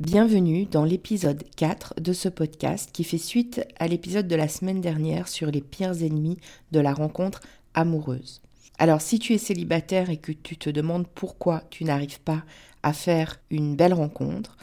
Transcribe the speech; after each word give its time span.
Bienvenue 0.00 0.64
dans 0.64 0.86
l'épisode 0.86 1.44
4 1.56 2.00
de 2.00 2.14
ce 2.14 2.30
podcast 2.30 2.88
qui 2.90 3.04
fait 3.04 3.18
suite 3.18 3.60
à 3.78 3.86
l'épisode 3.86 4.26
de 4.26 4.34
la 4.34 4.48
semaine 4.48 4.80
dernière 4.80 5.28
sur 5.28 5.50
les 5.50 5.60
pires 5.60 6.02
ennemis 6.02 6.38
de 6.72 6.80
la 6.80 6.94
rencontre 6.94 7.42
amoureuse. 7.74 8.40
Alors 8.78 9.02
si 9.02 9.18
tu 9.18 9.34
es 9.34 9.38
célibataire 9.38 10.08
et 10.08 10.16
que 10.16 10.32
tu 10.32 10.56
te 10.56 10.70
demandes 10.70 11.06
pourquoi 11.06 11.64
tu 11.68 11.84
n'arrives 11.84 12.18
pas 12.22 12.44
à 12.82 12.94
faire 12.94 13.40
une 13.50 13.76
belle 13.76 13.92
rencontre, 13.92 14.56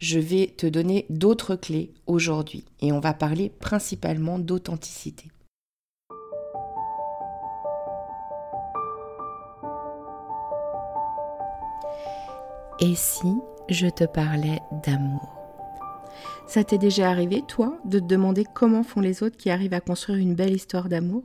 je 0.00 0.18
vais 0.18 0.48
te 0.48 0.66
donner 0.66 1.06
d'autres 1.10 1.54
clés 1.54 1.92
aujourd'hui 2.08 2.64
et 2.80 2.90
on 2.90 2.98
va 2.98 3.14
parler 3.14 3.50
principalement 3.50 4.40
d'authenticité. 4.40 5.28
Et 12.80 12.96
si 12.96 13.28
je 13.68 13.88
te 13.88 14.04
parlais 14.04 14.60
d'amour. 14.84 15.38
Ça 16.46 16.64
t'est 16.64 16.78
déjà 16.78 17.08
arrivé, 17.08 17.42
toi, 17.46 17.78
de 17.84 17.98
te 17.98 18.04
demander 18.04 18.44
comment 18.52 18.82
font 18.82 19.00
les 19.00 19.22
autres 19.22 19.36
qui 19.36 19.50
arrivent 19.50 19.74
à 19.74 19.80
construire 19.80 20.18
une 20.18 20.34
belle 20.34 20.54
histoire 20.54 20.88
d'amour? 20.88 21.24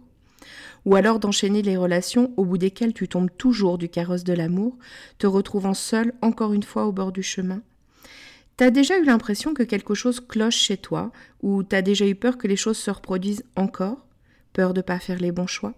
Ou 0.86 0.96
alors 0.96 1.20
d'enchaîner 1.20 1.62
les 1.62 1.76
relations 1.76 2.32
au 2.38 2.46
bout 2.46 2.58
desquelles 2.58 2.94
tu 2.94 3.08
tombes 3.08 3.30
toujours 3.38 3.78
du 3.78 3.90
carrosse 3.90 4.24
de 4.24 4.34
l'amour, 4.34 4.78
te 5.18 5.28
retrouvant 5.28 5.74
seul 5.74 6.14
encore 6.22 6.54
une 6.54 6.64
fois 6.64 6.86
au 6.86 6.92
bord 6.92 7.12
du 7.12 7.24
chemin? 7.24 7.62
T'as 8.56 8.70
déjà 8.70 8.98
eu 8.98 9.04
l'impression 9.04 9.54
que 9.54 9.64
quelque 9.64 9.94
chose 9.94 10.20
cloche 10.20 10.58
chez 10.58 10.78
toi, 10.78 11.12
ou 11.42 11.64
t'as 11.64 11.82
déjà 11.82 12.08
eu 12.08 12.16
peur 12.16 12.38
que 12.38 12.48
les 12.48 12.56
choses 12.56 12.78
se 12.78 12.90
reproduisent 12.90 13.44
encore? 13.56 14.06
Peur 14.54 14.74
de 14.74 14.82
pas 14.82 15.00
faire 15.00 15.20
les 15.20 15.32
bons 15.32 15.48
choix? 15.48 15.74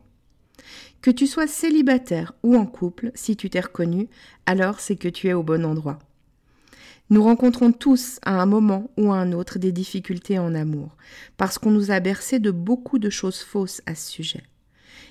Que 1.01 1.11
tu 1.11 1.27
sois 1.27 1.47
célibataire 1.47 2.33
ou 2.43 2.55
en 2.55 2.65
couple, 2.65 3.11
si 3.15 3.35
tu 3.35 3.49
t'es 3.49 3.61
reconnu, 3.61 4.09
alors 4.45 4.79
c'est 4.79 4.97
que 4.97 5.09
tu 5.09 5.27
es 5.27 5.33
au 5.33 5.43
bon 5.43 5.65
endroit. 5.65 5.99
Nous 7.09 7.23
rencontrons 7.23 7.71
tous 7.71 8.19
à 8.21 8.39
un 8.39 8.45
moment 8.45 8.91
ou 8.97 9.11
à 9.11 9.17
un 9.17 9.31
autre 9.31 9.57
des 9.57 9.71
difficultés 9.71 10.37
en 10.37 10.53
amour, 10.53 10.95
parce 11.37 11.57
qu'on 11.57 11.71
nous 11.71 11.89
a 11.89 11.99
bercé 11.99 12.39
de 12.39 12.51
beaucoup 12.51 12.99
de 12.99 13.09
choses 13.09 13.39
fausses 13.39 13.81
à 13.85 13.95
ce 13.95 14.11
sujet. 14.11 14.43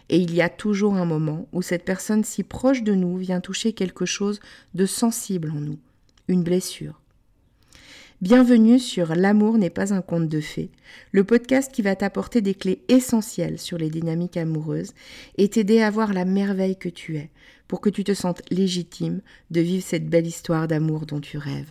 Et 0.08 0.19
il 0.19 0.34
y 0.34 0.41
a 0.41 0.48
toujours 0.48 0.95
un 0.95 1.05
moment 1.05 1.48
où 1.53 1.61
cette 1.61 1.84
personne 1.84 2.25
si 2.25 2.45
proche 2.45 2.83
de 2.83 2.95
nous 2.95 3.17
vient 3.17 3.41
toucher 3.41 3.73
quelque 3.73 4.06
chose 4.06 4.41
de 4.75 4.86
sensible 4.86 5.50
en 5.50 5.61
nous, 5.61 5.78
une 6.28 6.45
blessure, 6.45 7.00
Bienvenue 8.20 8.80
sur 8.80 9.14
L'amour 9.14 9.58
n'est 9.58 9.70
pas 9.70 9.95
un 9.95 10.03
conte 10.03 10.28
de 10.28 10.41
fées, 10.41 10.73
le 11.12 11.23
podcast 11.23 11.70
qui 11.70 11.83
va 11.83 11.95
t'apporter 11.95 12.41
des 12.41 12.55
clés 12.55 12.83
essentielles 12.89 13.61
sur 13.61 13.78
les 13.78 13.91
dynamiques 13.91 14.36
amoureuses 14.36 14.92
et 15.36 15.48
t'aider 15.48 15.83
à 15.83 15.91
voir 15.91 16.12
la 16.12 16.25
merveille 16.25 16.77
que 16.77 16.89
tu 16.89 17.17
es, 17.17 17.30
pour 17.69 17.80
que 17.80 17.91
tu 17.91 18.03
te 18.03 18.14
sentes 18.14 18.42
légitime 18.51 19.20
de 19.53 19.61
vivre 19.61 19.84
cette 19.86 20.11
belle 20.11 20.27
histoire 20.27 20.67
d'amour 20.67 21.06
dont 21.06 21.20
tu 21.20 21.39
rêves, 21.39 21.70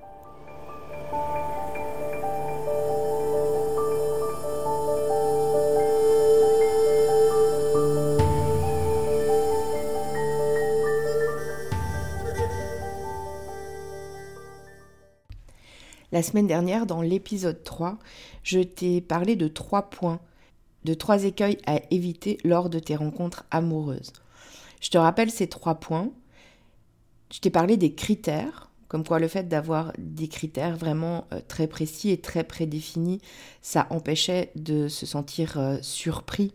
La 16.21 16.27
semaine 16.27 16.45
dernière, 16.45 16.85
dans 16.85 17.01
l'épisode 17.01 17.63
3, 17.63 17.97
je 18.43 18.59
t'ai 18.59 19.01
parlé 19.01 19.35
de 19.35 19.47
trois 19.47 19.89
points 19.89 20.19
de 20.83 20.93
trois 20.93 21.23
écueils 21.23 21.57
à 21.65 21.79
éviter 21.89 22.37
lors 22.43 22.69
de 22.69 22.77
tes 22.77 22.95
rencontres 22.95 23.43
amoureuses. 23.49 24.13
Je 24.81 24.91
te 24.91 24.99
rappelle 24.99 25.31
ces 25.31 25.47
trois 25.47 25.79
points. 25.79 26.11
Je 27.33 27.39
t'ai 27.39 27.49
parlé 27.49 27.75
des 27.75 27.95
critères, 27.95 28.69
comme 28.87 29.03
quoi 29.03 29.17
le 29.17 29.27
fait 29.27 29.47
d'avoir 29.47 29.93
des 29.97 30.27
critères 30.27 30.77
vraiment 30.77 31.25
euh, 31.33 31.39
très 31.47 31.65
précis 31.65 32.11
et 32.11 32.21
très 32.21 32.43
prédéfinis, 32.43 33.19
ça 33.63 33.87
empêchait 33.89 34.51
de 34.55 34.89
se 34.89 35.07
sentir 35.07 35.57
euh, 35.57 35.79
surpris 35.81 36.53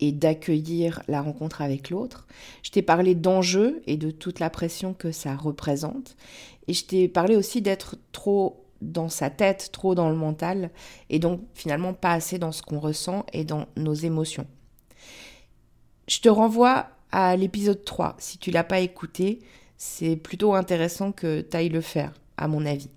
et 0.00 0.10
d'accueillir 0.10 1.00
la 1.06 1.22
rencontre 1.22 1.62
avec 1.62 1.90
l'autre. 1.90 2.26
Je 2.64 2.70
t'ai 2.70 2.82
parlé 2.82 3.14
d'enjeux 3.14 3.82
et 3.86 3.96
de 3.96 4.10
toute 4.10 4.40
la 4.40 4.50
pression 4.50 4.94
que 4.94 5.12
ça 5.12 5.36
représente. 5.36 6.16
Et 6.66 6.72
je 6.72 6.84
t'ai 6.86 7.06
parlé 7.06 7.36
aussi 7.36 7.62
d'être 7.62 7.96
trop 8.10 8.66
dans 8.80 9.08
sa 9.08 9.30
tête, 9.30 9.70
trop 9.72 9.94
dans 9.94 10.08
le 10.08 10.16
mental, 10.16 10.70
et 11.08 11.18
donc 11.18 11.40
finalement 11.54 11.92
pas 11.94 12.12
assez 12.12 12.38
dans 12.38 12.52
ce 12.52 12.62
qu'on 12.62 12.80
ressent 12.80 13.24
et 13.32 13.44
dans 13.44 13.66
nos 13.76 13.94
émotions. 13.94 14.46
Je 16.08 16.20
te 16.20 16.28
renvoie 16.28 16.88
à 17.12 17.36
l'épisode 17.36 17.84
3. 17.84 18.16
Si 18.18 18.38
tu 18.38 18.50
l'as 18.50 18.64
pas 18.64 18.80
écouté, 18.80 19.40
c'est 19.76 20.16
plutôt 20.16 20.54
intéressant 20.54 21.12
que 21.12 21.40
tu 21.40 21.56
ailles 21.56 21.68
le 21.68 21.80
faire, 21.80 22.12
à 22.36 22.48
mon 22.48 22.66
avis. 22.66 22.90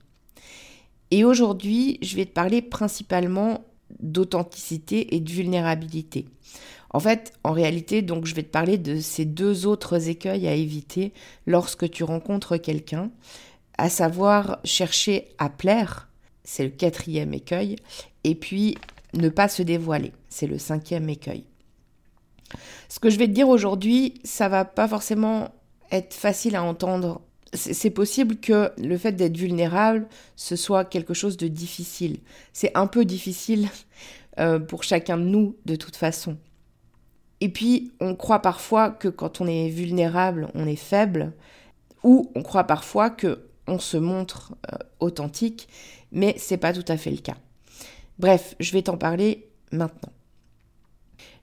Et 1.12 1.24
aujourd'hui, 1.24 2.00
je 2.02 2.16
vais 2.16 2.26
te 2.26 2.34
parler 2.34 2.62
principalement 2.62 3.64
d'authenticité 4.00 5.16
et 5.16 5.20
de 5.20 5.32
vulnérabilité. 5.32 6.26
En 6.90 7.00
fait, 7.00 7.34
en 7.44 7.52
réalité, 7.52 8.02
donc 8.02 8.26
je 8.26 8.36
vais 8.36 8.44
te 8.44 8.52
parler 8.52 8.78
de 8.78 9.00
ces 9.00 9.26
deux 9.26 9.66
autres 9.66 10.10
écueils 10.10 10.48
à 10.48 10.54
éviter 10.54 11.14
lorsque 11.48 11.90
tu 11.90 12.04
rencontres 12.04 12.58
quelqu'un 12.58 13.12
à 13.78 13.90
savoir 13.90 14.60
chercher 14.64 15.30
à 15.38 15.50
plaire, 15.50 16.10
c'est 16.44 16.64
le 16.64 16.70
quatrième 16.70 17.34
écueil, 17.34 17.78
et 18.24 18.36
puis 18.36 18.78
ne 19.14 19.30
pas 19.30 19.48
se 19.48 19.64
dévoiler, 19.64 20.12
c'est 20.30 20.48
le 20.48 20.58
cinquième 20.58 21.10
écueil. 21.10 21.46
Ce 22.90 23.00
que 23.00 23.10
je 23.10 23.18
vais 23.18 23.28
te 23.28 23.34
dire 23.34 23.50
aujourd'hui, 23.50 24.16
ça 24.24 24.50
va 24.50 24.66
pas 24.66 24.88
forcément 24.88 25.50
être 25.92 26.14
facile 26.14 26.56
à 26.56 26.64
entendre. 26.64 27.22
C'est 27.54 27.92
possible 27.92 28.38
que 28.38 28.72
le 28.78 28.98
fait 28.98 29.12
d'être 29.12 29.38
vulnérable, 29.38 30.08
ce 30.36 30.56
soit 30.56 30.86
quelque 30.86 31.14
chose 31.14 31.38
de 31.38 31.48
difficile. 31.48 32.20
C'est 32.52 32.76
un 32.76 32.88
peu 32.88 33.06
difficile 33.06 33.70
euh, 34.40 34.60
pour 34.60 34.84
chacun 34.84 35.18
de 35.18 35.24
nous, 35.24 35.56
de 35.66 35.76
toute 35.76 35.96
façon. 35.96 36.38
Et 37.42 37.50
puis, 37.50 37.92
on 38.00 38.16
croit 38.16 38.42
parfois 38.42 38.90
que 38.90 39.08
quand 39.08 39.42
on 39.42 39.48
est 39.48 39.70
vulnérable, 39.70 40.48
on 40.56 40.66
est 40.66 40.76
faible, 40.76 41.34
ou 42.04 42.32
on 42.36 42.42
croit 42.42 42.64
parfois 42.64 43.10
que 43.10 43.48
on 43.68 43.80
se 43.80 43.98
montre 43.98 44.54
euh, 44.72 44.78
authentique, 45.00 45.68
mais 46.12 46.36
c'est 46.38 46.58
pas 46.58 46.74
tout 46.74 46.86
à 46.88 46.98
fait 46.98 47.12
le 47.12 47.18
cas. 47.18 47.38
Bref, 48.20 48.56
je 48.60 48.72
vais 48.72 48.84
t'en 48.84 48.98
parler 48.98 49.48
maintenant. 49.72 50.12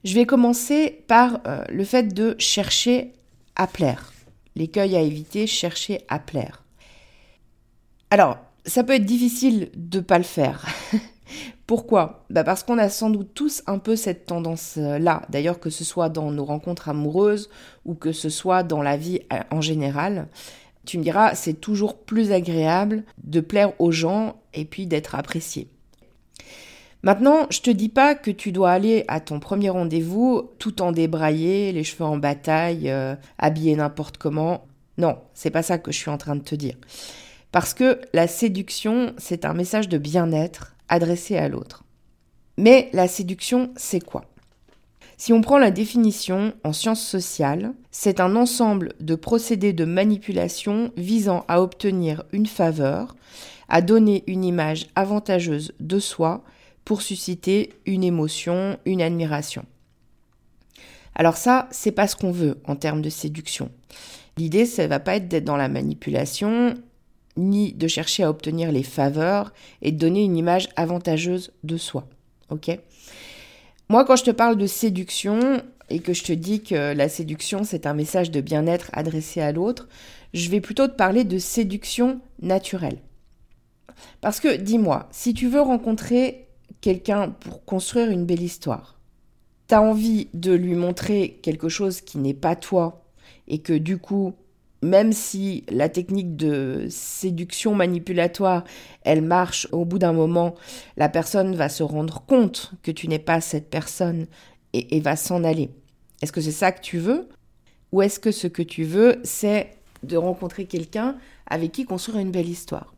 Je 0.05 0.15
vais 0.15 0.27
commencer 0.27 1.05
par 1.09 1.41
euh, 1.47 1.63
le 1.69 1.85
fait 1.85 2.15
de 2.15 2.37
chercher 2.39 3.13
à 3.57 3.67
plaire. 3.67 4.13
L'écueil 4.57 4.97
à 4.97 5.01
éviter, 5.01 5.47
chercher 5.47 6.01
à 6.09 6.19
plaire. 6.19 6.65
Alors, 8.11 8.39
ça 8.67 8.83
peut 8.83 8.95
être 8.95 9.05
difficile 9.05 9.71
de 9.75 9.99
ne 9.99 10.03
pas 10.03 10.19
le 10.19 10.25
faire. 10.25 10.67
Pourquoi? 11.67 12.25
Bah 12.31 12.43
Parce 12.43 12.65
qu'on 12.65 12.79
a 12.79 12.89
sans 12.89 13.11
doute 13.11 13.33
tous 13.33 13.63
un 13.67 13.79
peu 13.79 13.95
cette 13.95 14.27
tendance-là. 14.27 15.23
D'ailleurs, 15.29 15.61
que 15.61 15.71
ce 15.71 15.85
soit 15.85 16.09
dans 16.09 16.33
nos 16.33 16.45
rencontres 16.45 16.89
amoureuses 16.89 17.49
ou 17.85 17.95
que 17.95 18.11
ce 18.13 18.29
soit 18.29 18.63
dans 18.63 18.83
la 18.83 18.97
vie 18.97 19.21
euh, 19.33 19.39
en 19.51 19.61
général. 19.61 20.29
Tu 20.91 20.99
me 20.99 21.05
diras, 21.05 21.37
c'est 21.37 21.55
toujours 21.55 21.99
plus 21.99 22.33
agréable 22.33 23.05
de 23.23 23.39
plaire 23.39 23.81
aux 23.81 23.93
gens 23.93 24.41
et 24.55 24.65
puis 24.65 24.89
d'être 24.89 25.15
apprécié. 25.15 25.69
Maintenant, 27.05 27.47
je 27.49 27.61
te 27.61 27.71
dis 27.71 27.89
pas 27.89 28.17
que 28.17 28.33
tu 28.33 28.51
dois 28.51 28.73
aller 28.73 29.05
à 29.06 29.21
ton 29.21 29.39
premier 29.39 29.71
rendez-vous 29.71 30.51
tout 30.59 30.83
en 30.83 30.91
débraillé, 30.91 31.71
les 31.71 31.84
cheveux 31.84 32.06
en 32.06 32.17
bataille, 32.17 32.91
euh, 32.91 33.15
habillé 33.39 33.77
n'importe 33.77 34.19
comment. 34.19 34.67
Non, 34.98 35.19
c'est 35.33 35.53
pas 35.53 35.63
ça 35.63 35.78
que 35.78 35.92
je 35.92 35.97
suis 35.97 36.10
en 36.10 36.19
train 36.19 36.34
de 36.34 36.42
te 36.42 36.57
dire. 36.57 36.75
Parce 37.53 37.72
que 37.72 38.01
la 38.13 38.27
séduction, 38.27 39.15
c'est 39.16 39.45
un 39.45 39.54
message 39.54 39.89
de 39.89 39.97
bien-être 39.97 40.75
adressé 40.89 41.37
à 41.37 41.48
l'autre. 41.48 41.84
Mais 42.59 42.91
la 42.92 43.07
séduction, 43.07 43.71
c'est 43.77 44.04
quoi? 44.04 44.25
Si 45.21 45.34
on 45.34 45.43
prend 45.43 45.59
la 45.59 45.71
définition 45.71 46.55
en 46.65 46.72
sciences 46.72 47.07
sociales, 47.07 47.75
c'est 47.91 48.21
un 48.21 48.37
ensemble 48.37 48.95
de 49.01 49.15
procédés 49.15 49.75
de 49.75 49.84
manipulation 49.84 50.93
visant 50.97 51.45
à 51.47 51.61
obtenir 51.61 52.25
une 52.33 52.47
faveur, 52.47 53.15
à 53.69 53.83
donner 53.83 54.25
une 54.27 54.45
image 54.45 54.87
avantageuse 54.95 55.75
de 55.78 55.99
soi 55.99 56.43
pour 56.87 57.03
susciter 57.03 57.75
une 57.84 58.03
émotion, 58.03 58.78
une 58.87 59.03
admiration. 59.03 59.67
Alors 61.15 61.37
ça, 61.37 61.69
c'est 61.71 61.93
pas 61.93 62.09
ce 62.09 62.16
qu'on 62.16 62.33
veut 62.33 62.57
en 62.65 62.75
termes 62.75 63.03
de 63.03 63.11
séduction. 63.11 63.71
L'idée, 64.39 64.65
ça 64.65 64.87
va 64.87 65.01
pas 65.01 65.16
être 65.16 65.28
d'être 65.28 65.45
dans 65.45 65.59
la 65.59 65.69
manipulation, 65.69 66.73
ni 67.37 67.75
de 67.75 67.89
chercher 67.89 68.23
à 68.23 68.31
obtenir 68.31 68.73
les 68.73 68.84
faveurs 68.84 69.53
et 69.83 69.93
de 69.93 69.99
donner 69.99 70.25
une 70.25 70.39
image 70.39 70.71
avantageuse 70.77 71.53
de 71.63 71.77
soi. 71.77 72.09
Ok? 72.49 72.71
Moi, 73.91 74.04
quand 74.04 74.15
je 74.15 74.22
te 74.22 74.31
parle 74.31 74.57
de 74.57 74.69
séduction, 74.69 75.60
et 75.89 75.98
que 75.98 76.13
je 76.13 76.22
te 76.22 76.33
dis 76.33 76.63
que 76.63 76.95
la 76.95 77.09
séduction, 77.09 77.65
c'est 77.65 77.87
un 77.87 77.92
message 77.92 78.31
de 78.31 78.41
bien-être 78.41 78.89
adressé 78.92 79.41
à 79.41 79.51
l'autre, 79.51 79.89
je 80.33 80.48
vais 80.48 80.60
plutôt 80.60 80.87
te 80.87 80.95
parler 80.95 81.25
de 81.25 81.39
séduction 81.39 82.21
naturelle. 82.41 82.98
Parce 84.21 84.39
que 84.39 84.57
dis-moi, 84.57 85.09
si 85.10 85.34
tu 85.34 85.48
veux 85.48 85.60
rencontrer 85.60 86.47
quelqu'un 86.81 87.31
pour 87.31 87.65
construire 87.65 88.10
une 88.10 88.27
belle 88.27 88.42
histoire, 88.42 89.01
tu 89.66 89.75
as 89.75 89.83
envie 89.83 90.28
de 90.34 90.53
lui 90.53 90.77
montrer 90.77 91.41
quelque 91.42 91.69
chose 91.69 92.01
qui 92.01 92.19
n'est 92.19 92.33
pas 92.33 92.54
toi 92.54 93.04
et 93.48 93.59
que 93.59 93.72
du 93.72 93.98
coup, 93.98 94.34
même 94.82 95.12
si 95.12 95.65
la 95.68 95.88
technique 95.88 96.36
de 96.36 96.86
séduction 96.88 97.74
manipulatoire, 97.74 98.65
elle 99.03 99.22
marche, 99.22 99.68
au 99.72 99.84
bout 99.84 99.98
d'un 99.98 100.12
moment, 100.12 100.54
la 100.97 101.09
personne 101.09 101.54
va 101.54 101.68
se 101.68 101.82
rendre 101.82 102.22
compte 102.27 102.72
que 102.82 102.91
tu 102.91 103.09
n'es 103.09 103.18
pas 103.18 103.41
cette 103.41 103.68
personne 103.68 104.27
et, 104.72 105.00
va 105.00 105.16
s'en 105.16 105.44
aller. 105.44 105.71
Est-ce 106.22 106.32
que 106.32 106.41
c'est 106.41 106.50
ça 106.50 106.72
que 106.72 106.80
tu 106.80 106.98
veux? 106.98 107.28
Ou 107.92 108.03
est-ce 108.03 108.21
que 108.21 108.30
ce 108.30 108.47
que 108.47 108.62
tu 108.62 108.84
veux, 108.84 109.21
c'est 109.24 109.77
de 110.03 110.16
rencontrer 110.16 110.65
quelqu'un 110.65 111.16
avec 111.47 111.72
qui 111.72 111.84
construire 111.84 112.18
une 112.18 112.30
belle 112.30 112.48
histoire? 112.48 112.94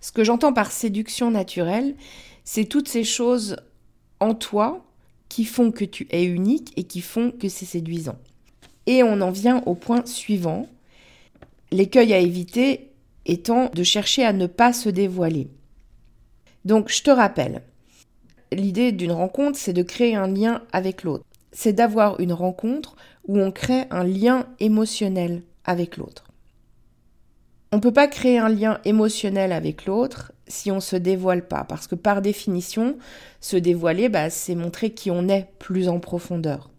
Ce 0.00 0.10
que 0.12 0.24
j'entends 0.24 0.52
par 0.52 0.72
séduction 0.72 1.30
naturelle, 1.30 1.94
c'est 2.44 2.64
toutes 2.64 2.88
ces 2.88 3.04
choses 3.04 3.56
en 4.20 4.34
toi 4.34 4.84
qui 5.28 5.44
font 5.44 5.70
que 5.70 5.84
tu 5.84 6.06
es 6.10 6.24
unique 6.24 6.72
et 6.76 6.84
qui 6.84 7.00
font 7.00 7.30
que 7.30 7.48
c'est 7.48 7.64
séduisant. 7.64 8.16
Et 8.86 9.02
on 9.02 9.20
en 9.20 9.30
vient 9.30 9.62
au 9.66 9.74
point 9.74 10.04
suivant. 10.06 10.66
L'écueil 11.70 12.12
à 12.12 12.18
éviter 12.18 12.90
étant 13.26 13.70
de 13.74 13.82
chercher 13.82 14.24
à 14.24 14.32
ne 14.32 14.46
pas 14.46 14.72
se 14.72 14.88
dévoiler. 14.88 15.48
Donc 16.64 16.90
je 16.90 17.02
te 17.02 17.10
rappelle, 17.10 17.62
l'idée 18.52 18.92
d'une 18.92 19.12
rencontre, 19.12 19.58
c'est 19.58 19.72
de 19.72 19.82
créer 19.82 20.14
un 20.14 20.28
lien 20.28 20.62
avec 20.72 21.02
l'autre. 21.02 21.24
C'est 21.52 21.72
d'avoir 21.72 22.20
une 22.20 22.32
rencontre 22.32 22.96
où 23.26 23.38
on 23.38 23.52
crée 23.52 23.84
un 23.90 24.04
lien 24.04 24.46
émotionnel 24.60 25.42
avec 25.64 25.96
l'autre. 25.96 26.24
On 27.72 27.76
ne 27.76 27.82
peut 27.82 27.92
pas 27.92 28.06
créer 28.06 28.38
un 28.38 28.48
lien 28.48 28.78
émotionnel 28.84 29.52
avec 29.52 29.86
l'autre 29.86 30.32
si 30.46 30.70
on 30.70 30.76
ne 30.76 30.80
se 30.80 30.96
dévoile 30.96 31.46
pas, 31.46 31.64
parce 31.64 31.86
que 31.86 31.94
par 31.94 32.22
définition, 32.22 32.96
se 33.40 33.56
dévoiler, 33.56 34.08
bah, 34.08 34.30
c'est 34.30 34.54
montrer 34.54 34.90
qui 34.90 35.10
on 35.10 35.28
est 35.28 35.48
plus 35.58 35.88
en 35.88 35.98
profondeur. 35.98 36.70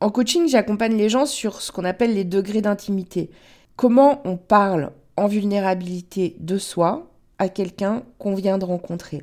En 0.00 0.10
coaching, 0.10 0.48
j'accompagne 0.48 0.96
les 0.96 1.10
gens 1.10 1.26
sur 1.26 1.60
ce 1.60 1.70
qu'on 1.70 1.84
appelle 1.84 2.14
les 2.14 2.24
degrés 2.24 2.62
d'intimité. 2.62 3.30
Comment 3.76 4.22
on 4.24 4.38
parle 4.38 4.92
en 5.18 5.26
vulnérabilité 5.26 6.36
de 6.40 6.56
soi 6.56 7.10
à 7.38 7.50
quelqu'un 7.50 8.02
qu'on 8.18 8.34
vient 8.34 8.56
de 8.56 8.64
rencontrer. 8.64 9.22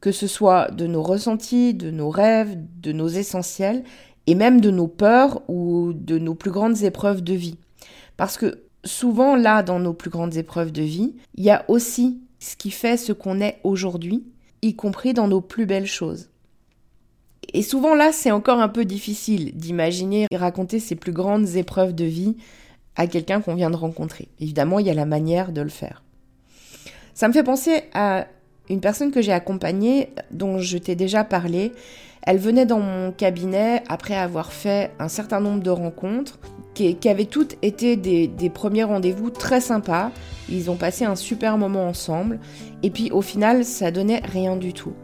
Que 0.00 0.12
ce 0.12 0.28
soit 0.28 0.70
de 0.70 0.86
nos 0.86 1.02
ressentis, 1.02 1.74
de 1.74 1.90
nos 1.90 2.10
rêves, 2.10 2.56
de 2.80 2.92
nos 2.92 3.08
essentiels, 3.08 3.82
et 4.28 4.36
même 4.36 4.60
de 4.60 4.70
nos 4.70 4.86
peurs 4.86 5.42
ou 5.48 5.92
de 5.92 6.18
nos 6.18 6.34
plus 6.34 6.52
grandes 6.52 6.82
épreuves 6.82 7.22
de 7.22 7.34
vie. 7.34 7.58
Parce 8.16 8.36
que 8.36 8.62
souvent, 8.84 9.34
là, 9.34 9.64
dans 9.64 9.80
nos 9.80 9.94
plus 9.94 10.10
grandes 10.10 10.36
épreuves 10.36 10.70
de 10.70 10.82
vie, 10.82 11.14
il 11.34 11.42
y 11.42 11.50
a 11.50 11.64
aussi 11.68 12.20
ce 12.38 12.54
qui 12.54 12.70
fait 12.70 12.96
ce 12.96 13.12
qu'on 13.12 13.40
est 13.40 13.58
aujourd'hui, 13.64 14.24
y 14.62 14.76
compris 14.76 15.14
dans 15.14 15.26
nos 15.28 15.40
plus 15.40 15.66
belles 15.66 15.86
choses. 15.86 16.28
Et 17.52 17.62
souvent 17.62 17.94
là, 17.94 18.12
c'est 18.12 18.30
encore 18.30 18.60
un 18.60 18.68
peu 18.68 18.84
difficile 18.84 19.52
d'imaginer 19.54 20.26
et 20.30 20.36
raconter 20.36 20.78
ses 20.78 20.94
plus 20.94 21.12
grandes 21.12 21.56
épreuves 21.56 21.94
de 21.94 22.04
vie 22.04 22.36
à 22.96 23.06
quelqu'un 23.06 23.40
qu'on 23.40 23.54
vient 23.54 23.70
de 23.70 23.76
rencontrer. 23.76 24.28
Évidemment, 24.40 24.78
il 24.78 24.86
y 24.86 24.90
a 24.90 24.94
la 24.94 25.06
manière 25.06 25.52
de 25.52 25.60
le 25.60 25.68
faire. 25.68 26.02
Ça 27.14 27.28
me 27.28 27.32
fait 27.32 27.42
penser 27.42 27.84
à 27.92 28.26
une 28.68 28.80
personne 28.80 29.10
que 29.10 29.22
j'ai 29.22 29.32
accompagnée, 29.32 30.10
dont 30.30 30.58
je 30.58 30.78
t'ai 30.78 30.94
déjà 30.94 31.24
parlé. 31.24 31.72
Elle 32.22 32.38
venait 32.38 32.66
dans 32.66 32.80
mon 32.80 33.12
cabinet 33.12 33.82
après 33.88 34.16
avoir 34.16 34.52
fait 34.52 34.90
un 34.98 35.08
certain 35.08 35.40
nombre 35.40 35.62
de 35.62 35.70
rencontres 35.70 36.38
qui, 36.72 36.96
avaient 37.08 37.26
toutes 37.26 37.56
été 37.62 37.96
des, 37.96 38.26
des 38.26 38.50
premiers 38.50 38.84
rendez-vous 38.84 39.30
très 39.30 39.60
sympas. 39.60 40.10
Ils 40.48 40.70
ont 40.70 40.76
passé 40.76 41.04
un 41.04 41.16
super 41.16 41.58
moment 41.58 41.86
ensemble. 41.86 42.40
Et 42.82 42.90
puis 42.90 43.10
au 43.10 43.20
final, 43.20 43.64
ça 43.64 43.90
donnait 43.90 44.22
rien 44.24 44.56
du 44.56 44.72
tout. 44.72 44.94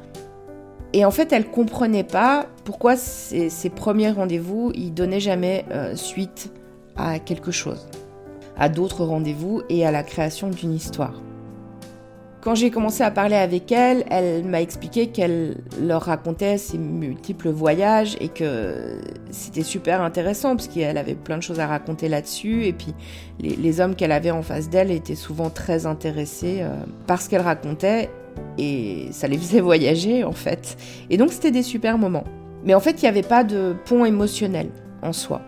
Et 0.93 1.05
en 1.05 1.11
fait, 1.11 1.33
elle 1.33 1.47
comprenait 1.47 2.05
pas 2.05 2.47
pourquoi 2.65 2.97
ces, 2.97 3.51
premiers 3.75 4.11
rendez-vous, 4.11 4.73
ils 4.75 4.93
donnaient 4.93 5.21
jamais 5.21 5.65
euh, 5.71 5.95
suite 5.95 6.53
à 6.97 7.19
quelque 7.19 7.53
chose, 7.53 7.89
à 8.59 8.69
d'autres 8.69 9.05
rendez-vous 9.05 9.63
et 9.69 9.87
à 9.87 9.93
la 9.93 10.03
création 10.03 10.49
d'une 10.49 10.73
histoire. 10.73 11.23
Quand 12.41 12.55
j'ai 12.55 12.71
commencé 12.71 13.03
à 13.03 13.11
parler 13.11 13.37
avec 13.37 13.71
elle, 13.71 14.03
elle 14.11 14.45
m'a 14.45 14.63
expliqué 14.63 15.09
qu'elle 15.09 15.59
leur 15.79 16.03
racontait 16.03 16.57
ses 16.57 16.79
multiples 16.79 17.51
voyages 17.51 18.17
et 18.19 18.29
que 18.29 18.99
c'était 19.31 19.63
super 19.63 20.01
intéressant 20.01 20.57
parce 20.57 20.67
qu'elle 20.67 20.97
avait 20.97 21.17
plein 21.17 21.37
de 21.37 21.43
choses 21.43 21.61
à 21.61 21.67
raconter 21.67 22.09
là-dessus. 22.09 22.65
Et 22.65 22.73
puis 22.73 22.95
les, 23.41 23.81
hommes 23.81 23.95
qu'elle 23.95 24.13
avait 24.13 24.31
en 24.31 24.41
face 24.41 24.71
d'elle 24.71 24.91
étaient 24.91 25.17
souvent 25.17 25.51
très 25.51 25.85
intéressés 25.85 26.61
euh, 26.63 26.71
par 27.07 27.21
ce 27.21 27.29
qu'elle 27.29 27.43
racontait 27.43 28.09
et 28.59 29.09
ça 29.13 29.29
les 29.29 29.39
faisait 29.39 29.61
voyager 29.61 30.25
en 30.25 30.33
fait. 30.33 30.77
Et 31.09 31.17
donc 31.17 31.33
c'était 31.33 31.51
des 31.51 31.63
super 31.63 31.99
moments. 31.99 32.25
Mais 32.65 32.75
en 32.75 32.81
fait, 32.81 33.03
il 33.03 33.05
n'y 33.05 33.09
avait 33.09 33.23
pas 33.23 33.43
de 33.43 33.75
pont 33.87 34.05
émotionnel 34.05 34.69
en 35.03 35.13
soi. 35.13 35.41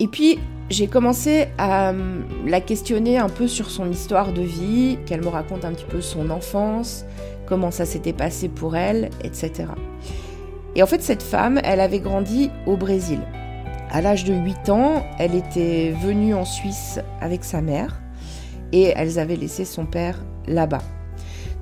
Et 0.00 0.06
puis, 0.06 0.38
j'ai 0.70 0.86
commencé 0.86 1.48
à 1.56 1.90
euh, 1.90 2.20
la 2.46 2.60
questionner 2.60 3.18
un 3.18 3.28
peu 3.28 3.48
sur 3.48 3.70
son 3.70 3.90
histoire 3.90 4.32
de 4.32 4.42
vie, 4.42 4.98
qu'elle 5.06 5.22
me 5.22 5.28
raconte 5.28 5.64
un 5.64 5.72
petit 5.72 5.86
peu 5.86 6.00
son 6.00 6.30
enfance, 6.30 7.04
comment 7.46 7.70
ça 7.70 7.84
s'était 7.84 8.12
passé 8.12 8.48
pour 8.48 8.76
elle, 8.76 9.10
etc. 9.24 9.64
Et 10.76 10.82
en 10.82 10.86
fait, 10.86 11.02
cette 11.02 11.22
femme, 11.22 11.60
elle 11.64 11.80
avait 11.80 12.00
grandi 12.00 12.50
au 12.66 12.76
Brésil. 12.76 13.18
À 13.90 14.02
l'âge 14.02 14.24
de 14.24 14.34
8 14.34 14.68
ans, 14.68 15.02
elle 15.18 15.34
était 15.34 15.94
venue 16.02 16.34
en 16.34 16.44
Suisse 16.44 17.00
avec 17.20 17.42
sa 17.42 17.62
mère 17.62 18.00
et 18.72 18.92
elles 18.94 19.18
avaient 19.18 19.36
laissé 19.36 19.64
son 19.64 19.86
père 19.86 20.22
là-bas. 20.46 20.82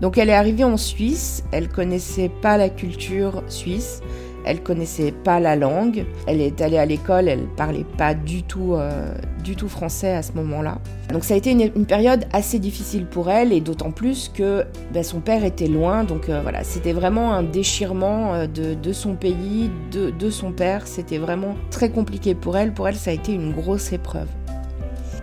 Donc 0.01 0.19
elle 0.19 0.29
est 0.29 0.35
arrivée 0.35 0.65
en 0.65 0.77
Suisse, 0.77 1.45
elle 1.53 1.69
connaissait 1.69 2.29
pas 2.29 2.57
la 2.57 2.69
culture 2.69 3.43
suisse, 3.47 4.01
elle 4.47 4.63
connaissait 4.63 5.13
pas 5.13 5.41
la 5.41 5.57
langue, 5.57 6.07
elle 6.27 6.41
est 6.41 6.61
allée 6.61 6.79
à 6.79 6.87
l'école, 6.87 7.29
elle 7.29 7.47
parlait 7.57 7.85
pas 7.99 8.15
du 8.15 8.45
tout, 8.45 8.75
euh, 8.75 9.13
du 9.43 9.57
tout 9.57 9.69
français 9.69 10.13
à 10.13 10.23
ce 10.23 10.33
moment-là. 10.33 10.79
Donc 11.13 11.25
ça 11.25 11.35
a 11.35 11.37
été 11.37 11.51
une, 11.51 11.87
période 11.87 12.25
assez 12.33 12.59
difficile 12.59 13.07
pour 13.07 13.29
elle 13.31 13.53
et 13.53 13.61
d'autant 13.61 13.91
plus 13.91 14.31
que 14.33 14.65
ben, 14.93 15.03
son 15.03 15.21
père 15.21 15.45
était 15.45 15.67
loin, 15.67 16.05
donc 16.05 16.29
euh, 16.29 16.41
voilà, 16.43 16.65
c'était 16.65 16.93
vraiment 16.93 17.35
un 17.35 17.43
déchirement 17.43 18.35
euh, 18.35 18.47
de, 18.47 18.93
son 18.93 19.15
pays, 19.15 19.71
de, 19.91 20.11
de 20.11 20.31
son 20.31 20.53
père, 20.53 20.87
c'était 20.87 21.19
vraiment 21.19 21.55
très 21.71 21.91
compliqué 21.91 22.35
pour 22.35 22.57
elle, 22.57 22.73
pour 22.73 22.89
elle 22.89 22.97
ça 22.97 23.11
a 23.11 23.15
été 23.15 23.33
une 23.33 23.53
grosse 23.53 23.93
épreuve. 23.93 24.29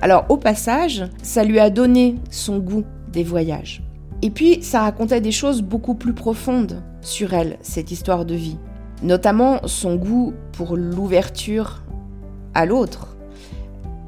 Alors 0.02 0.26
au 0.28 0.38
passage, 0.38 1.06
ça 1.22 1.46
lui 1.46 1.60
a 1.60 1.70
donné 1.70 2.16
son 2.30 2.60
goût 2.60 2.84
des 3.12 3.24
voyages. 3.24 3.82
Et 4.22 4.30
puis 4.30 4.62
ça 4.62 4.82
racontait 4.82 5.22
des 5.22 5.32
choses 5.32 5.62
beaucoup 5.62 5.96
plus 5.96 6.14
profondes 6.14 6.84
sur 7.02 7.34
elle, 7.34 7.58
cette 7.62 7.92
histoire 7.92 8.26
de 8.26 8.36
vie 8.36 8.58
notamment 9.04 9.60
son 9.68 9.96
goût 9.96 10.34
pour 10.54 10.76
l'ouverture 10.76 11.84
à 12.54 12.66
l'autre, 12.66 13.16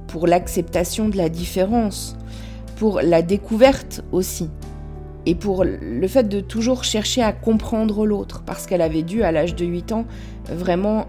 pour 0.07 0.27
l'acceptation 0.27 1.09
de 1.09 1.17
la 1.17 1.29
différence, 1.29 2.15
pour 2.77 3.01
la 3.01 3.21
découverte 3.21 4.03
aussi, 4.11 4.49
et 5.25 5.35
pour 5.35 5.63
le 5.65 6.07
fait 6.07 6.27
de 6.29 6.39
toujours 6.39 6.83
chercher 6.83 7.21
à 7.21 7.33
comprendre 7.33 8.05
l'autre, 8.05 8.43
parce 8.45 8.65
qu'elle 8.67 8.81
avait 8.81 9.03
dû, 9.03 9.23
à 9.23 9.31
l'âge 9.31 9.55
de 9.55 9.65
8 9.65 9.91
ans, 9.91 10.05
vraiment 10.45 11.07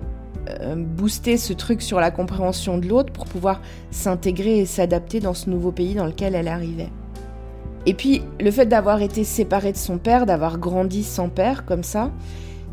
euh, 0.49 0.75
booster 0.77 1.37
ce 1.37 1.53
truc 1.53 1.83
sur 1.83 2.01
la 2.01 2.11
compréhension 2.11 2.79
de 2.79 2.87
l'autre 2.87 3.13
pour 3.13 3.27
pouvoir 3.27 3.61
s'intégrer 3.91 4.61
et 4.61 4.67
s'adapter 4.67 5.21
dans 5.21 5.35
ce 5.35 5.51
nouveau 5.51 5.73
pays 5.73 5.95
dans 5.95 6.07
lequel 6.07 6.35
elle 6.35 6.49
arrivait. 6.49 6.91
Et 7.85 7.95
puis, 7.95 8.23
le 8.41 8.51
fait 8.51 8.67
d'avoir 8.67 9.03
été 9.03 9.23
séparée 9.23 9.73
de 9.73 9.77
son 9.77 9.99
père, 9.99 10.27
d'avoir 10.27 10.59
grandi 10.59 11.05
sans 11.05 11.29
père 11.29 11.65
comme 11.65 11.85
ça, 11.85 12.11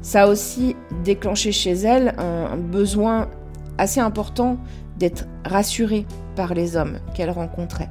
ça 0.03 0.23
a 0.23 0.27
aussi 0.27 0.75
déclenché 1.03 1.51
chez 1.51 1.71
elle 1.71 2.13
un, 2.19 2.57
besoin 2.57 3.29
assez 3.77 4.01
important 4.01 4.57
d'être 4.99 5.25
rassurée 5.45 6.05
par 6.35 6.53
les 6.53 6.75
hommes 6.75 6.99
qu'elle 7.15 7.31
rencontrait. 7.31 7.89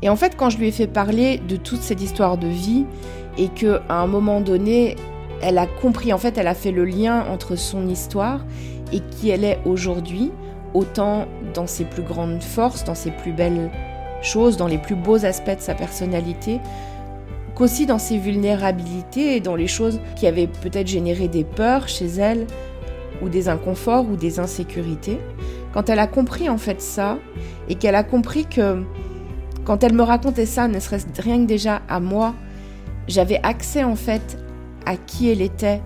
Et 0.00 0.08
en 0.08 0.16
fait, 0.16 0.36
quand 0.36 0.50
je 0.50 0.58
lui 0.58 0.68
ai 0.68 0.72
fait 0.72 0.88
parler 0.88 1.38
de 1.38 1.56
toute 1.56 1.82
cette 1.82 2.02
histoire 2.02 2.38
de 2.38 2.48
vie 2.48 2.86
et 3.38 3.48
que 3.48 3.80
à 3.88 4.00
un 4.00 4.06
moment 4.06 4.40
donné, 4.40 4.96
elle 5.42 5.58
a 5.58 5.66
compris, 5.66 6.12
en 6.12 6.18
fait, 6.18 6.38
elle 6.38 6.48
a 6.48 6.54
fait 6.54 6.72
le 6.72 6.84
lien 6.84 7.24
entre 7.30 7.56
son 7.56 7.88
histoire 7.88 8.44
et 8.92 9.00
qui 9.00 9.30
elle 9.30 9.44
est 9.44 9.60
aujourd'hui, 9.64 10.32
autant 10.74 11.26
dans 11.54 11.66
ses 11.66 11.84
plus 11.84 12.02
grandes 12.02 12.42
forces, 12.42 12.84
dans 12.84 12.94
ses 12.94 13.10
plus 13.10 13.32
belles 13.32 13.70
choses, 14.22 14.56
dans 14.56 14.66
les 14.66 14.78
plus 14.78 14.94
beaux 14.94 15.24
aspects 15.24 15.56
de 15.56 15.60
sa 15.60 15.74
personnalité, 15.74 16.60
qu'aussi 17.54 17.86
dans 17.86 17.98
ses 17.98 18.18
vulnérabilités 18.18 19.36
et 19.36 19.40
dans 19.40 19.56
les 19.56 19.66
choses 19.66 20.00
qui 20.16 20.26
avaient 20.26 20.46
peut-être 20.46 20.86
généré 20.86 21.28
des 21.28 21.44
peurs 21.44 21.88
chez 21.88 22.06
elle, 22.06 22.46
ou 23.22 23.28
des 23.28 23.48
inconforts, 23.48 24.08
ou 24.10 24.16
des 24.16 24.40
insécurités. 24.40 25.18
Quand 25.72 25.88
elle 25.88 26.00
a 26.00 26.06
compris 26.06 26.48
en 26.48 26.58
fait 26.58 26.80
ça, 26.80 27.18
et 27.68 27.76
qu'elle 27.76 27.94
a 27.94 28.02
compris 28.02 28.46
que 28.46 28.82
quand 29.64 29.84
elle 29.84 29.94
me 29.94 30.02
racontait 30.02 30.46
ça, 30.46 30.68
ne 30.68 30.80
serait-ce 30.80 31.06
rien 31.22 31.38
que 31.38 31.46
déjà 31.46 31.82
à 31.88 32.00
moi, 32.00 32.34
j'avais 33.08 33.40
accès 33.42 33.84
en 33.84 33.96
fait 33.96 34.38
à 34.86 34.96
qui 34.96 35.30
elle 35.30 35.40
était 35.40 35.80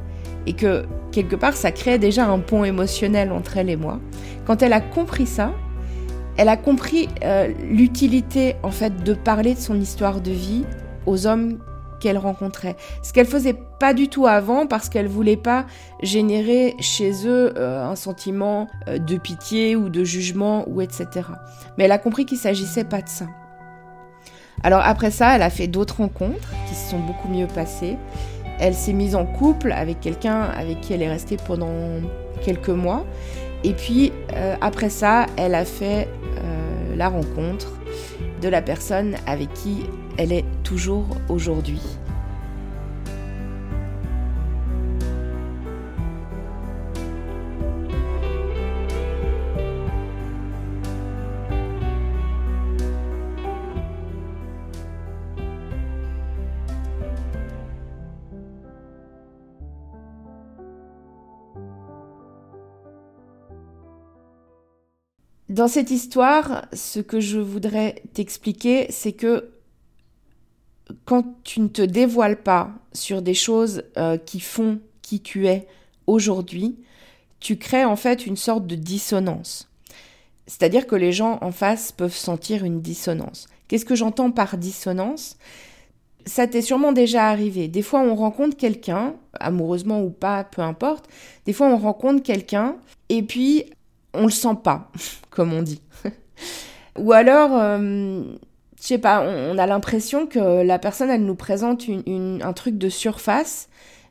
et 0.46 0.54
que 0.54 0.84
quelque 1.12 1.36
part 1.36 1.54
ça 1.54 1.72
créait 1.72 1.98
déjà 1.98 2.26
un 2.26 2.38
pont 2.38 2.64
émotionnel 2.64 3.32
entre 3.32 3.58
elle 3.58 3.70
et 3.70 3.76
moi. 3.76 4.00
Quand 4.46 4.62
elle 4.62 4.72
a 4.72 4.80
compris 4.80 5.26
ça, 5.26 5.52
elle 6.36 6.48
a 6.48 6.56
compris 6.56 7.08
euh, 7.24 7.48
l'utilité 7.70 8.56
en 8.62 8.70
fait 8.70 9.02
de 9.02 9.14
parler 9.14 9.54
de 9.54 9.58
son 9.58 9.80
histoire 9.80 10.20
de 10.20 10.30
vie 10.30 10.64
aux 11.06 11.26
hommes 11.26 11.58
qu'elle 11.98 12.18
rencontrait. 12.18 12.76
Ce 13.02 13.12
qu'elle 13.12 13.26
faisait 13.26 13.56
pas 13.78 13.94
du 13.94 14.08
tout 14.08 14.26
avant 14.26 14.66
parce 14.66 14.88
qu'elle 14.88 15.08
voulait 15.08 15.36
pas 15.36 15.66
générer 16.02 16.74
chez 16.80 17.26
eux 17.26 17.54
euh, 17.56 17.84
un 17.84 17.96
sentiment 17.96 18.68
euh, 18.88 18.98
de 18.98 19.16
pitié 19.16 19.76
ou 19.76 19.88
de 19.88 20.04
jugement 20.04 20.64
ou 20.68 20.80
etc. 20.80 21.08
Mais 21.76 21.84
elle 21.84 21.92
a 21.92 21.98
compris 21.98 22.26
qu'il 22.26 22.38
s'agissait 22.38 22.84
pas 22.84 23.02
de 23.02 23.08
ça. 23.08 23.26
Alors 24.62 24.80
après 24.82 25.10
ça, 25.10 25.36
elle 25.36 25.42
a 25.42 25.50
fait 25.50 25.66
d'autres 25.66 25.98
rencontres 25.98 26.52
qui 26.68 26.74
se 26.74 26.90
sont 26.90 26.98
beaucoup 26.98 27.28
mieux 27.28 27.46
passées. 27.46 27.96
Elle 28.58 28.74
s'est 28.74 28.94
mise 28.94 29.14
en 29.14 29.26
couple 29.26 29.72
avec 29.72 30.00
quelqu'un 30.00 30.42
avec 30.42 30.80
qui 30.80 30.94
elle 30.94 31.02
est 31.02 31.10
restée 31.10 31.36
pendant 31.36 31.72
quelques 32.42 32.70
mois. 32.70 33.04
Et 33.64 33.74
puis 33.74 34.12
euh, 34.34 34.56
après 34.60 34.90
ça, 34.90 35.26
elle 35.36 35.54
a 35.54 35.64
fait 35.64 36.08
la 36.96 37.10
rencontre 37.10 37.72
de 38.40 38.48
la 38.48 38.62
personne 38.62 39.16
avec 39.26 39.52
qui 39.52 39.84
elle 40.18 40.32
est 40.32 40.44
toujours 40.62 41.06
aujourd'hui. 41.28 41.80
Dans 65.48 65.68
cette 65.68 65.90
histoire, 65.90 66.66
ce 66.74 67.00
que 67.00 67.18
je 67.18 67.38
voudrais 67.38 68.02
t'expliquer, 68.12 68.88
c'est 68.90 69.12
que 69.12 69.55
quand 71.04 71.24
tu 71.44 71.60
ne 71.60 71.68
te 71.68 71.82
dévoiles 71.82 72.42
pas 72.42 72.70
sur 72.92 73.22
des 73.22 73.34
choses 73.34 73.82
euh, 73.96 74.16
qui 74.18 74.40
font 74.40 74.80
qui 75.02 75.20
tu 75.20 75.46
es 75.46 75.66
aujourd'hui, 76.06 76.76
tu 77.40 77.56
crées 77.56 77.84
en 77.84 77.96
fait 77.96 78.26
une 78.26 78.36
sorte 78.36 78.66
de 78.66 78.74
dissonance. 78.74 79.68
C'est-à-dire 80.46 80.86
que 80.86 80.96
les 80.96 81.12
gens 81.12 81.38
en 81.42 81.50
face 81.50 81.92
peuvent 81.92 82.14
sentir 82.14 82.64
une 82.64 82.80
dissonance. 82.80 83.48
Qu'est-ce 83.68 83.84
que 83.84 83.96
j'entends 83.96 84.30
par 84.30 84.56
dissonance? 84.56 85.36
Ça 86.24 86.46
t'est 86.46 86.62
sûrement 86.62 86.92
déjà 86.92 87.28
arrivé. 87.28 87.68
Des 87.68 87.82
fois, 87.82 88.00
on 88.00 88.14
rencontre 88.14 88.56
quelqu'un, 88.56 89.14
amoureusement 89.38 90.02
ou 90.02 90.10
pas, 90.10 90.44
peu 90.44 90.62
importe. 90.62 91.08
Des 91.46 91.52
fois, 91.52 91.68
on 91.68 91.76
rencontre 91.76 92.22
quelqu'un 92.22 92.76
et 93.08 93.22
puis 93.22 93.64
on 94.12 94.24
le 94.24 94.30
sent 94.30 94.56
pas, 94.62 94.90
comme 95.30 95.52
on 95.52 95.62
dit. 95.62 95.82
ou 96.98 97.12
alors, 97.12 97.50
euh, 97.54 98.22
je 98.80 98.86
sais 98.86 98.98
pas, 98.98 99.22
on, 99.22 99.58
a 99.58 99.66
l'impression 99.66 100.26
que 100.26 100.62
la 100.62 100.78
personne, 100.78 101.10
elle 101.10 101.24
nous 101.24 101.34
présente 101.34 101.84
un 101.88 102.52
truc 102.52 102.78
de 102.78 102.88
surface, 102.88 103.68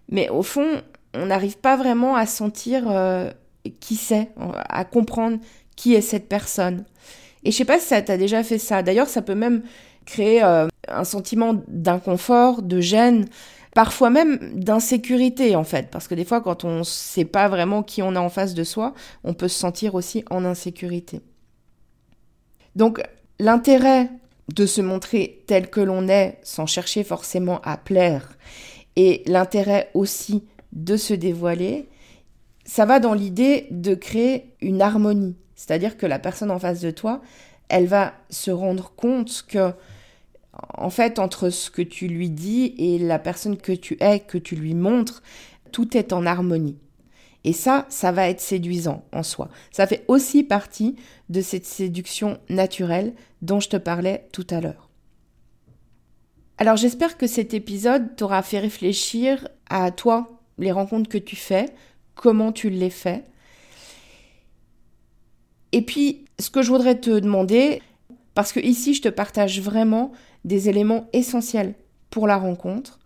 mais 0.09 0.29
au 0.29 0.41
fond, 0.41 0.81
on 1.13 1.27
n'arrive 1.27 1.57
pas 1.57 1.75
vraiment 1.75 2.15
à 2.15 2.25
sentir 2.25 2.85
euh, 2.89 3.31
qui 3.79 3.95
c'est, 3.95 4.29
à 4.69 4.85
comprendre 4.85 5.37
qui 5.75 5.93
est 5.93 6.01
cette 6.01 6.27
personne. 6.27 6.85
Et 7.43 7.51
je 7.51 7.57
sais 7.57 7.65
pas 7.65 7.79
si 7.79 7.87
ça 7.87 8.01
t'a 8.01 8.17
déjà 8.17 8.43
fait 8.43 8.57
ça. 8.57 8.81
D'ailleurs, 8.81 9.07
ça 9.07 9.21
peut 9.21 9.35
même 9.35 9.61
créer 10.05 10.43
euh, 10.43 10.67
un 10.87 11.03
sentiment 11.03 11.55
d'inconfort, 11.67 12.61
de 12.61 12.79
gêne, 12.79 13.27
parfois 13.75 14.09
même 14.09 14.39
d'insécurité 14.53 15.55
en 15.55 15.63
fait, 15.63 15.89
parce 15.91 16.07
que 16.07 16.15
des 16.15 16.25
fois, 16.25 16.41
quand 16.41 16.63
on 16.63 16.79
ne 16.79 16.83
sait 16.83 17.25
pas 17.25 17.47
vraiment 17.47 17.83
qui 17.83 18.01
on 18.01 18.15
a 18.15 18.19
en 18.19 18.29
face 18.29 18.53
de 18.53 18.63
soi, 18.63 18.93
on 19.23 19.33
peut 19.33 19.47
se 19.47 19.59
sentir 19.59 19.95
aussi 19.95 20.23
en 20.29 20.45
insécurité. 20.45 21.21
Donc, 22.75 23.01
l'intérêt 23.39 24.09
de 24.53 24.65
se 24.65 24.81
montrer 24.81 25.43
tel 25.47 25.69
que 25.69 25.81
l'on 25.81 26.07
est 26.07 26.39
sans 26.43 26.65
chercher 26.65 27.03
forcément 27.03 27.61
à 27.61 27.77
plaire 27.77 28.37
et 28.95 29.23
l'intérêt 29.25 29.89
aussi 29.93 30.43
de 30.71 30.97
se 30.97 31.13
dévoiler, 31.13 31.89
ça 32.65 32.85
va 32.85 32.99
dans 32.99 33.13
l'idée 33.13 33.67
de 33.71 33.95
créer 33.95 34.53
une 34.61 34.81
harmonie. 34.81 35.35
C'est-à-dire 35.55 35.97
que 35.97 36.05
la 36.05 36.19
personne 36.19 36.51
en 36.51 36.59
face 36.59 36.81
de 36.81 36.91
toi, 36.91 37.21
elle 37.69 37.87
va 37.87 38.13
se 38.29 38.51
rendre 38.51 38.91
compte 38.95 39.45
que, 39.47 39.71
en 40.77 40.89
fait, 40.89 41.19
entre 41.19 41.49
ce 41.49 41.69
que 41.69 41.81
tu 41.81 42.07
lui 42.07 42.29
dis 42.29 42.75
et 42.77 42.99
la 42.99 43.19
personne 43.19 43.57
que 43.57 43.71
tu 43.71 43.97
es, 43.99 44.19
que 44.19 44.37
tu 44.37 44.55
lui 44.55 44.73
montres, 44.73 45.23
tout 45.71 45.97
est 45.97 46.13
en 46.13 46.25
harmonie. 46.25 46.77
Et 47.45 47.53
ça, 47.53 47.85
ça 47.89 48.11
va 48.11 48.27
être 48.27 48.41
séduisant 48.41 49.05
en 49.13 49.21
soi. 49.21 49.49
Ça 49.71 49.85
fait 49.85 50.03
aussi 50.07 50.43
partie 50.43 50.95
de 51.29 51.41
cette 51.41 51.65
séduction 51.65 52.39
naturelle 52.49 53.13
dont 53.43 53.59
je 53.59 53.69
te 53.69 53.77
parlais 53.77 54.27
tout 54.31 54.47
à 54.49 54.59
l'heure. 54.59 54.89
Alors 56.57 56.75
j'espère 56.75 57.17
que 57.17 57.27
cet 57.27 57.53
épisode 57.53 58.15
t'aura 58.15 58.41
fait 58.41 58.57
réfléchir 58.57 59.47
à 59.69 59.91
toi, 59.91 60.41
les 60.57 60.71
rencontres 60.71 61.07
que 61.07 61.19
tu 61.19 61.35
fais, 61.35 61.67
comment 62.15 62.51
tu 62.51 62.71
les 62.71 62.89
fais. 62.89 63.23
Et 65.71 65.83
puis, 65.83 66.25
ce 66.39 66.49
que 66.49 66.63
je 66.63 66.71
voudrais 66.71 66.99
te 66.99 67.19
demander, 67.19 67.83
parce 68.33 68.53
que 68.53 68.59
ici 68.59 68.95
je 68.95 69.03
te 69.03 69.09
partage 69.09 69.61
vraiment 69.61 70.13
des 70.45 70.67
éléments 70.67 71.09
essentiels 71.13 71.75
pour 72.09 72.25
la 72.25 72.37
rencontre, 72.37 72.97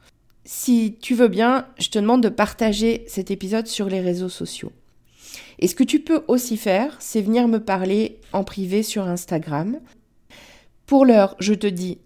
si 0.52 0.98
tu 1.00 1.14
veux 1.14 1.28
bien, 1.28 1.68
je 1.78 1.90
te 1.90 2.00
demande 2.00 2.24
de 2.24 2.30
partager 2.30 3.04
cet 3.06 3.30
épisode 3.30 3.68
sur 3.68 3.88
les 3.88 4.02
réseaux 4.02 4.30
sociaux. 4.30 4.72
Et 5.60 5.68
ce 5.68 5.76
que 5.76 5.84
tu 5.84 6.00
peux 6.00 6.24
aussi 6.28 6.58
faire, 6.58 6.98
c'est 6.98 7.22
venir 7.22 7.48
me 7.48 7.60
parler 7.60 8.20
en 8.34 8.44
privé 8.44 8.82
sur 8.82 9.04
Instagram. 9.04 9.80
Pour 10.88 11.06
l'heure, 11.06 11.36
je 11.40 11.54
te 11.54 11.68
dis 11.68 12.00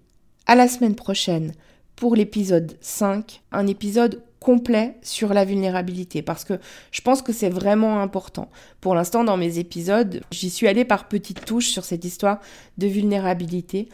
à 0.45 0.55
la 0.55 0.67
semaine 0.67 0.93
prochaine 0.93 1.53
pour 1.95 2.17
l'épisode 2.17 2.75
5, 2.81 3.41
un 3.53 3.65
épisode 3.65 4.21
complet 4.41 4.97
sur 5.03 5.33
la 5.33 5.45
vulnérabilité 5.45 6.21
parce 6.21 6.43
que 6.43 6.59
je 6.91 6.99
pense 6.99 7.21
que 7.21 7.31
c'est 7.31 7.49
vraiment 7.49 8.01
important. 8.01 8.51
Pour 8.81 8.93
l'instant, 8.93 9.23
dans 9.23 9.37
mes 9.37 9.57
épisodes, 9.57 10.21
j'y 10.31 10.49
suis 10.49 10.67
allée 10.67 10.83
par 10.83 11.07
petites 11.07 11.45
touches 11.45 11.69
sur 11.69 11.85
cette 11.85 12.03
histoire 12.03 12.41
de 12.77 12.87
vulnérabilité 12.87 13.87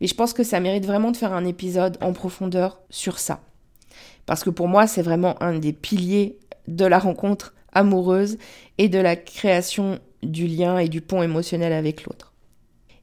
et 0.00 0.06
je 0.06 0.14
pense 0.14 0.32
que 0.32 0.44
ça 0.44 0.60
mérite 0.60 0.86
vraiment 0.86 1.10
de 1.10 1.16
faire 1.16 1.32
un 1.32 1.44
épisode 1.44 1.98
en 2.00 2.12
profondeur 2.12 2.78
sur 2.88 3.18
ça 3.18 3.40
parce 4.26 4.44
que 4.44 4.50
pour 4.50 4.68
moi, 4.68 4.86
c'est 4.86 5.02
vraiment 5.02 5.40
un 5.42 5.58
des 5.58 5.72
piliers 5.72 6.38
de 6.68 6.84
la 6.84 6.98
rencontre 6.98 7.54
amoureuse 7.72 8.38
et 8.78 8.88
de 8.88 8.98
la 8.98 9.16
création 9.16 9.98
du 10.22 10.46
lien 10.46 10.78
et 10.78 10.88
du 10.88 11.00
pont 11.00 11.22
émotionnel 11.22 11.72
avec 11.72 12.04
l'autre. 12.04 12.32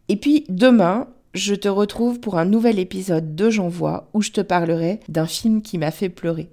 Et 0.09 0.17
puis 0.17 0.45
demain, 0.49 1.07
je 1.33 1.55
te 1.55 1.67
retrouve 1.67 2.19
pour 2.19 2.37
un 2.37 2.45
nouvel 2.45 2.77
épisode 2.77 3.35
de 3.35 3.49
J'envoie 3.49 4.09
où 4.13 4.21
je 4.21 4.31
te 4.31 4.41
parlerai 4.41 4.99
d'un 5.07 5.25
film 5.25 5.61
qui 5.61 5.77
m'a 5.77 5.91
fait 5.91 6.09
pleurer. 6.09 6.49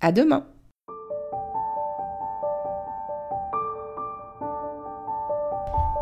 À 0.00 0.12
demain! 0.12 0.46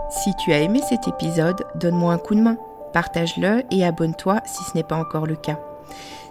Si 0.08 0.34
tu 0.36 0.52
as 0.52 0.60
aimé 0.60 0.80
cet 0.88 1.08
épisode, 1.08 1.64
donne-moi 1.74 2.12
un 2.12 2.18
coup 2.18 2.34
de 2.34 2.40
main, 2.40 2.58
partage-le 2.92 3.64
et 3.72 3.84
abonne-toi 3.84 4.40
si 4.44 4.62
ce 4.64 4.76
n'est 4.76 4.84
pas 4.84 4.96
encore 4.96 5.26
le 5.26 5.36
cas. 5.36 5.58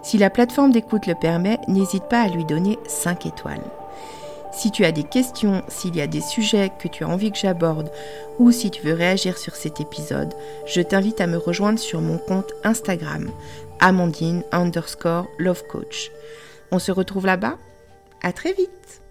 Si 0.02 0.18
la 0.18 0.30
plateforme 0.30 0.70
d'écoute 0.70 1.06
le 1.06 1.14
permet, 1.14 1.58
n'hésite 1.68 2.04
pas 2.04 2.22
à 2.22 2.28
lui 2.28 2.44
donner 2.44 2.78
5 2.86 3.26
étoiles. 3.26 3.64
Si 4.52 4.70
tu 4.70 4.84
as 4.84 4.92
des 4.92 5.02
questions, 5.02 5.62
s'il 5.68 5.96
y 5.96 6.00
a 6.00 6.06
des 6.06 6.22
sujets 6.22 6.70
que 6.78 6.88
tu 6.88 7.04
as 7.04 7.08
envie 7.08 7.30
que 7.30 7.38
j'aborde 7.38 7.90
ou 8.38 8.52
si 8.52 8.70
tu 8.70 8.82
veux 8.82 8.94
réagir 8.94 9.36
sur 9.36 9.54
cet 9.54 9.80
épisode, 9.80 10.32
je 10.64 10.80
t'invite 10.80 11.20
à 11.20 11.26
me 11.26 11.36
rejoindre 11.36 11.78
sur 11.78 12.00
mon 12.00 12.16
compte 12.16 12.52
Instagram, 12.64 13.30
Amandine 13.80 14.44
underscore 14.52 15.26
Love 15.38 15.64
Coach. 15.66 16.10
On 16.72 16.78
se 16.78 16.90
retrouve 16.90 17.26
là-bas 17.26 17.58
À 18.22 18.32
très 18.32 18.54
vite 18.54 19.02